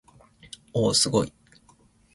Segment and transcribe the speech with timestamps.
[0.73, 1.31] おおおすごい